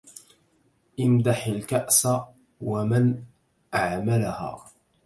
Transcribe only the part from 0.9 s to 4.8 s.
إمدح الكأس ومن أعملها